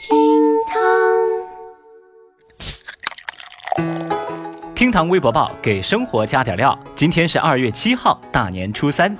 [0.00, 0.16] 厅
[0.66, 0.80] 堂，
[4.74, 6.78] 厅堂微博报给生活加点料。
[6.96, 9.14] 今天是二月七号，大年初三。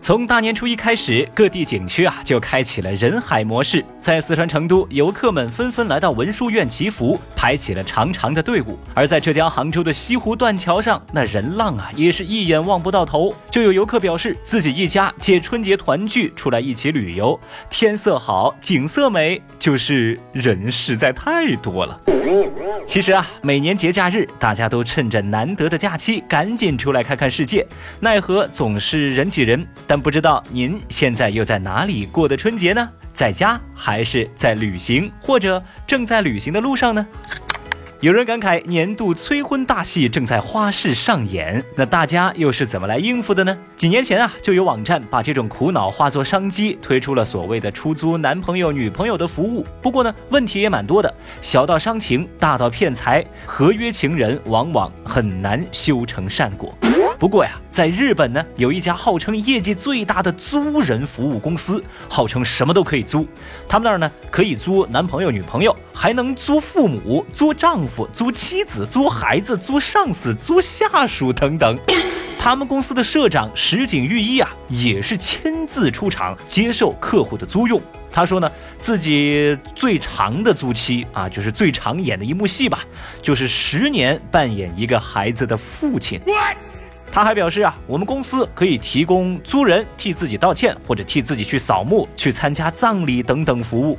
[0.00, 3.84] 从大年初一开始，各地景区啊就开启了人海模式。
[4.00, 8.78] 在四川成都，游客们纷纷来到文殊院祈福，排起了长长的队伍。
[8.94, 13.34] 而在浙江杭州的西湖断桥上，那人浪啊也是一眼望不到头。
[13.50, 22.00] 就有游客表示，自己一家借春节团聚出来一起旅游，天色好，景色美，就是人实在太多了。
[22.86, 27.66] 其实啊，每年节假日，大家都趁着难得的假期，赶紧出来看看世界。
[28.00, 29.66] 奈何总是人挤人。
[29.86, 32.88] 但不知道您现在又在哪里过的春节呢？
[33.20, 37.06] 在家还是在旅行，或者正在旅行的路上呢？
[38.00, 43.54] 有人感慨年度催婚大戏正在花式上演，那大家又是怎么来应付的呢？
[43.76, 49.66] 几年前啊，就有网站把这种苦恼化作商机，推出了所谓的出租男朋友、女朋友的服务。
[49.82, 56.74] 不过呢，问题也蛮多的，小到伤情，大到骗财，合约情人往往很难修成善果。
[57.20, 63.28] 不过呀，在日本呢，有一家号称业绩最大的租人服务公司，号称什么都可以租。
[63.68, 71.78] 他们那儿呢，可以租男朋友、女朋友，还能租父母、租丈夫、租妻子、租孩子、租上司、租下属等等。
[72.38, 77.78] 他们公司的社长石井裕一啊，也是亲自出场接受客户的租用。
[78.10, 82.80] 他说呢，自己最长的租期啊，就是最常演的一幕戏吧，
[83.20, 86.18] 就是十年扮演一个孩子的父亲。
[87.12, 93.98] 他还表示啊，我们公司可以提供租人替自己道歉，或者替自己去扫墓、去参加葬礼等等服务。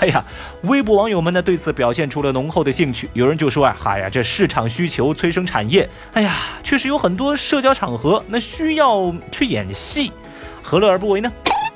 [0.00, 0.24] 哎呀，
[0.62, 3.08] 微博网友们呢对此表现出了浓厚的兴趣。
[3.12, 5.88] 有人就说啊，嗨呀，这市场需求催生产业。
[6.12, 10.10] 哎呀，确实有很多社交场合那需要去演戏，
[10.62, 11.30] 何乐而不为呢？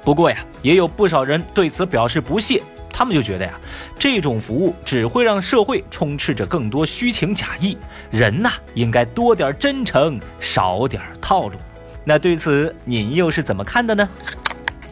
[0.05, 2.63] 不过呀，也有不少人对此表示不屑。
[2.97, 3.59] 他们就觉得呀，
[3.99, 7.77] 这种服务只会让社会充斥着更多虚情假意，
[8.13, 11.57] 人呐应该多点真诚，少点套路。
[12.05, 14.09] 那对此您又是怎么看的呢？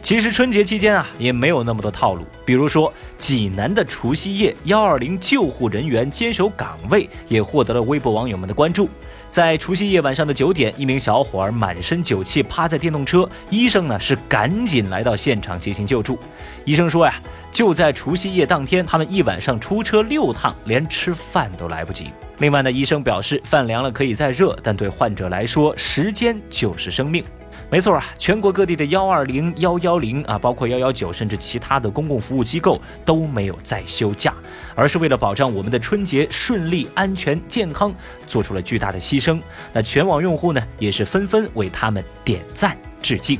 [0.03, 2.25] 其实春节期间啊，也没有那么多套路。
[2.43, 8.89] 比如说，济南的除夕夜，幺二零救护人员坚守岗位，也获得了微博网友们的关注。
[9.31, 16.19] 在除夕夜晚上的九点，一名小伙儿满身酒气，趴在电动车，医生呢是赶紧来到现场进行救助。
[16.65, 17.15] 医生说呀，
[17.49, 22.11] 就在除夕夜当天，他们一晚上出车六趟，连吃饭都来不及。
[22.39, 27.23] 另外呢，医生表示，饭凉了可以再热，但对患者来说，时间就是生命。
[27.69, 34.33] 没错啊，全国各地的幺二零、幺幺零啊，包括幺幺九，甚至其他的公共服务机构都没有再休假，
[34.75, 37.93] 而是为了保障我们的春节顺利、安全、健康，
[38.27, 39.39] 做出了巨大的牺牲。
[39.71, 43.39] 那全网用户呢，也是纷纷为他们点赞致敬。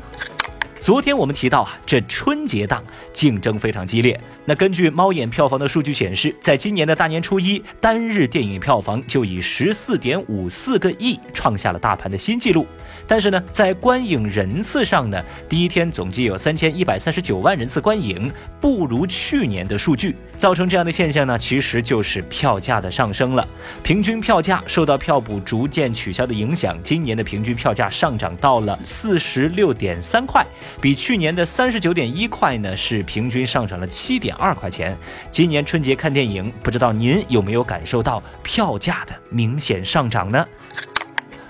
[0.83, 2.83] 昨天我们提到啊，这春节档
[3.13, 4.19] 竞争非常激烈。
[4.43, 12.67] 那根据猫眼票房的数据显示，在今年的大年初一单日电影票房就以十四点五四个亿创下了大盘的新纪录。
[13.07, 18.29] 但是呢，在观影人次上呢，第一天总计有三千一百三十九万人次观影，
[18.59, 20.13] 不如去年的数据。
[20.35, 23.47] 造成这样的现象呢，其实就是票价的上升了。
[23.81, 30.45] 平均票价受到票补逐渐取消的影响，今年的平均票价上涨到了四十六点三块。
[30.81, 34.97] 比去年的三十九点一块呢，是平均上涨了七点二块钱。
[35.31, 40.45] 今年春节看电影，不知道您有没有感受到票价的明显上涨呢？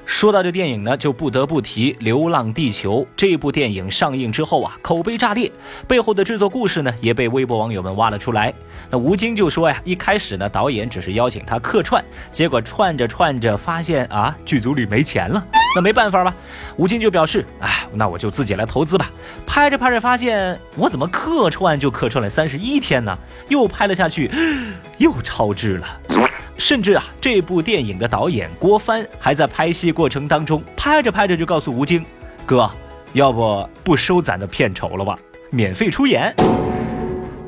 [0.06, 5.52] 说到这电影呢，就不得不提《流浪地球》这部电影上映之后啊，口碑炸裂，
[5.88, 8.54] 背后的制作故事呢，也被微博网友们挖了出来。
[8.90, 15.44] 那吴京就说呀，一开始呢，导演只是邀请他客串，结果串着串着发现啊，剧组里没钱了。
[15.76, 16.36] 那没办法吧，
[16.78, 19.10] 吴京就表示，哎，那我就自己来投资吧。
[19.48, 23.18] 拍着拍着发现，我怎么客串就客串了三十一天呢？
[23.48, 24.30] 又拍了下去，
[25.00, 25.88] 又超支了。
[26.58, 32.06] 甚至啊，这部电影的导演郭帆还在拍戏过程当中，拍着拍着就告诉吴京，
[32.46, 32.70] 哥，
[33.14, 35.18] 要不不收咱的片酬了吧？
[35.50, 36.34] 免费出演。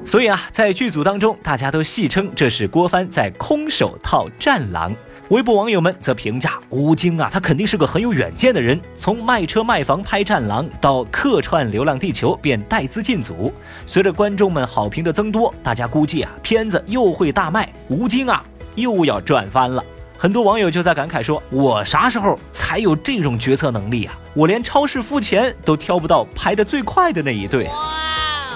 [0.06, 4.96] 所以啊，在剧组当中，大家都戏称这是郭帆在空手套战狼。
[5.30, 8.80] 微博网友们则评价吴京啊，他肯定是个很有远见的人。
[8.96, 13.52] 从卖车卖房拍《战狼》到客串《流浪地球》，便带资进组。
[13.88, 18.44] 随着观众们好评的增多，大家估计啊，片子又会大卖，吴京啊
[18.76, 19.84] 又要赚翻了。
[20.18, 24.18] 很多网友就在感慨说：“我啥时候才有这种决策能力啊？
[24.34, 27.70] 我连超市付钱都挑不到排的最快的那一队。”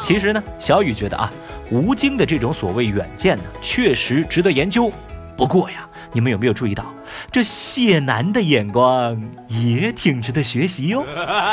[0.03, 1.31] 其实呢，小雨觉得啊，
[1.69, 4.91] 吴京的这种所谓远见呢，确实值得研究。
[5.35, 5.85] 不过呀。
[6.11, 6.91] 你们有没有注意到，
[7.31, 11.05] 这谢楠的眼光也挺值得学习哟？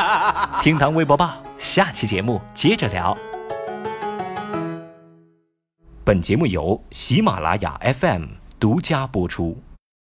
[0.62, 3.14] 听堂微博报，下期节目接着聊。
[6.04, 8.24] 本节目由喜马拉雅 FM
[8.58, 9.56] 独家播出。